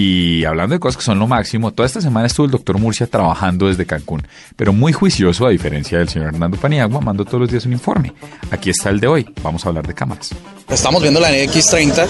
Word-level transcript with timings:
Y 0.00 0.44
hablando 0.44 0.76
de 0.76 0.78
cosas 0.78 0.96
que 0.96 1.02
son 1.02 1.18
lo 1.18 1.26
máximo, 1.26 1.72
toda 1.72 1.84
esta 1.84 2.00
semana 2.00 2.28
estuvo 2.28 2.46
el 2.46 2.52
doctor 2.52 2.78
Murcia 2.78 3.08
trabajando 3.08 3.66
desde 3.66 3.84
Cancún, 3.84 4.24
pero 4.54 4.72
muy 4.72 4.92
juicioso, 4.92 5.44
a 5.44 5.50
diferencia 5.50 5.98
del 5.98 6.08
señor 6.08 6.28
Hernando 6.28 6.56
Paniagua, 6.56 7.00
mandó 7.00 7.24
todos 7.24 7.40
los 7.40 7.50
días 7.50 7.66
un 7.66 7.72
informe. 7.72 8.12
Aquí 8.52 8.70
está 8.70 8.90
el 8.90 9.00
de 9.00 9.08
hoy. 9.08 9.34
Vamos 9.42 9.66
a 9.66 9.70
hablar 9.70 9.88
de 9.88 9.94
cámaras. 9.94 10.30
Estamos 10.70 11.00
viendo 11.00 11.18
la 11.18 11.30
NX30 11.30 12.06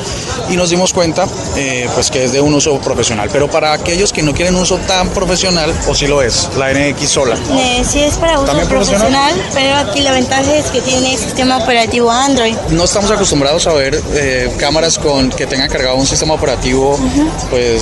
y 0.50 0.56
nos 0.56 0.70
dimos 0.70 0.92
cuenta 0.92 1.26
eh, 1.56 1.88
pues 1.94 2.10
que 2.10 2.24
es 2.24 2.32
de 2.32 2.40
un 2.40 2.52
uso 2.54 2.78
profesional, 2.80 3.30
pero 3.32 3.48
para 3.48 3.72
aquellos 3.72 4.12
que 4.12 4.20
no 4.20 4.34
quieren 4.34 4.56
un 4.56 4.62
uso 4.62 4.78
tan 4.78 5.08
profesional, 5.10 5.72
o 5.88 5.94
si 5.94 6.08
lo 6.08 6.20
es, 6.22 6.50
la 6.58 6.72
NX 6.72 7.08
sola. 7.08 7.36
Eh, 7.52 7.84
sí 7.88 8.00
es 8.00 8.16
para 8.16 8.34
uso 8.34 8.46
¿También 8.46 8.68
profesional, 8.68 9.32
profesional? 9.32 9.50
pero 9.54 9.76
aquí 9.76 10.00
la 10.00 10.10
ventaja 10.10 10.56
es 10.56 10.66
que 10.66 10.80
tiene 10.80 11.16
sistema 11.16 11.58
operativo 11.58 12.10
Android. 12.10 12.56
No 12.70 12.84
estamos 12.84 13.10
acostumbrados 13.12 13.66
a 13.68 13.72
ver 13.74 13.98
eh, 14.12 14.52
cámaras 14.58 14.98
con 14.98 15.30
que 15.30 15.46
tengan 15.46 15.70
cargado 15.70 15.94
un 15.96 16.06
sistema 16.06 16.34
operativo 16.34 16.98
pues 17.50 17.77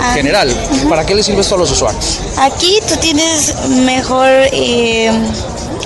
Ah, 0.00 0.14
general. 0.14 0.54
¿Para 0.88 1.04
qué 1.06 1.14
les 1.14 1.26
sirve 1.26 1.40
esto 1.40 1.54
a 1.54 1.58
los 1.58 1.70
usuarios? 1.70 2.20
Aquí 2.38 2.78
tú 2.88 2.96
tienes 2.96 3.54
mejor, 3.68 4.28
eh, 4.52 5.10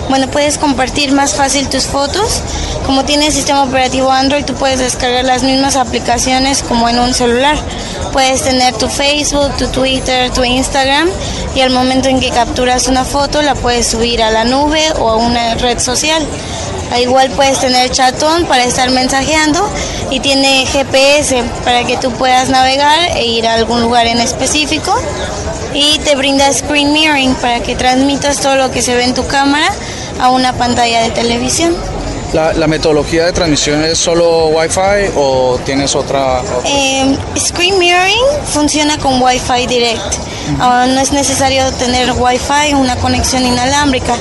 bueno, 0.09 0.29
puedes 0.29 0.59
compartir 0.59 1.13
más 1.13 1.35
fácil 1.35 1.69
tus 1.69 1.87
fotos. 1.87 2.43
Como 2.87 3.05
tiene 3.05 3.31
sistema 3.31 3.65
operativo 3.65 4.11
Android, 4.11 4.45
tú 4.45 4.55
puedes 4.55 4.79
descargar 4.79 5.25
las 5.25 5.43
mismas 5.43 5.77
aplicaciones 5.77 6.63
como 6.63 6.89
en 6.89 6.99
un 6.99 7.13
celular. 7.13 7.57
Puedes 8.13 8.43
tener 8.43 8.75
tu 8.75 8.89
Facebook, 8.89 9.55
tu 9.59 9.69
Twitter, 9.69 10.31
tu 10.33 10.43
Instagram 10.43 11.09
y 11.55 11.61
al 11.61 11.71
momento 11.71 12.09
en 12.09 12.21
que 12.21 12.31
capturas 12.31 12.89
una 12.89 13.05
foto 13.05 13.43
la 13.43 13.55
puedes 13.55 13.87
subir 13.87 14.23
a 14.23 14.31
la 14.31 14.45
nube 14.45 14.83
o 14.99 15.11
a 15.11 15.17
una 15.17 15.55
red 15.57 15.79
social. 15.79 16.27
Al 16.93 17.03
Igual 17.03 17.31
puedes 17.31 17.61
tener 17.61 17.91
chatón 17.91 18.47
para 18.47 18.65
estar 18.65 18.91
mensajeando 18.91 19.69
y 20.11 20.21
tiene 20.21 20.67
GPS 20.67 21.43
para 21.65 21.85
que 21.85 21.97
tú 21.97 22.11
puedas 22.13 22.49
navegar 22.49 23.17
e 23.17 23.27
ir 23.27 23.47
a 23.47 23.55
algún 23.55 23.83
lugar 23.83 24.07
en 24.07 24.21
específico. 24.21 24.95
Y 25.75 25.99
te 26.01 26.17
brinda 26.17 26.51
screen 26.53 26.93
mirroring 26.93 27.35
para 27.37 27.61
que 27.61 27.77
transmitas 27.77 28.41
todo 28.41 28.57
lo 28.57 28.71
que 28.71 28.83
se 28.83 28.95
ve 28.95 29.05
en 29.05 29.15
tu 29.15 29.27
cámara 29.27 29.71
a 30.21 30.31
una 30.31 30.53
pantalla 30.55 31.03
de 31.03 31.11
televisión. 31.11 31.77
¿La, 32.33 32.53
la 32.53 32.67
metodología 32.67 33.25
de 33.25 33.33
transmisión 33.33 33.83
es 33.85 33.99
solo 33.99 34.49
Wi-Fi 34.49 35.13
o 35.17 35.59
tienes 35.65 35.95
otra? 35.95 36.43
Eh, 36.67 37.17
screen 37.39 37.79
mirroring 37.79 38.25
funciona 38.45 38.99
con 38.99 39.23
Wi-Fi 39.23 39.67
direct. 39.67 40.17
Ah, 40.61 40.87
no 40.89 41.01
es 41.01 41.13
necesario 41.13 41.71
tener 41.73 42.13
Wi-Fi 42.13 42.75
una 42.75 42.97
conexión 42.97 43.47
inalámbrica. 43.47 44.15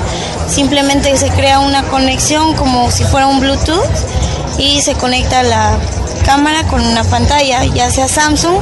Simplemente 0.48 1.16
se 1.17 1.30
crea 1.30 1.59
una 1.59 1.84
conexión 1.84 2.56
como 2.56 2.90
si 2.92 3.03
fuera 3.03 3.28
un 3.28 3.40
Bluetooth 3.40 3.86
y 4.58 4.81
se 4.81 4.95
conecta 4.95 5.44
la 5.44 5.78
cámara 6.26 6.64
con 6.67 6.86
una 6.86 7.04
pantalla, 7.06 7.64
ya 7.66 7.89
sea 7.89 8.08
Samsung 8.08 8.59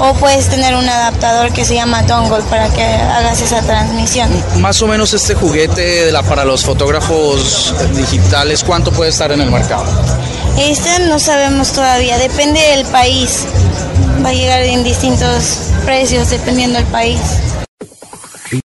o 0.00 0.14
puedes 0.14 0.48
tener 0.48 0.74
un 0.74 0.88
adaptador 0.88 1.52
que 1.52 1.64
se 1.64 1.74
llama 1.74 2.02
dongle 2.02 2.42
para 2.50 2.68
que 2.68 2.82
hagas 2.82 3.40
esa 3.40 3.62
transmisión. 3.62 4.28
Más 4.56 4.82
o 4.82 4.88
menos 4.88 5.14
este 5.14 5.34
juguete 5.34 6.06
de 6.06 6.12
la, 6.12 6.22
para 6.22 6.44
los 6.44 6.64
fotógrafos 6.64 7.74
digitales, 7.94 8.64
¿cuánto 8.64 8.90
puede 8.90 9.10
estar 9.10 9.30
en 9.30 9.40
el 9.40 9.50
mercado? 9.50 9.84
Este 10.58 10.98
no 11.00 11.18
sabemos 11.18 11.72
todavía, 11.72 12.18
depende 12.18 12.60
del 12.60 12.84
país. 12.86 13.44
Va 14.24 14.30
a 14.30 14.32
llegar 14.32 14.62
en 14.62 14.82
distintos 14.82 15.70
precios 15.84 16.30
dependiendo 16.30 16.78
del 16.78 16.88
país. 16.88 17.20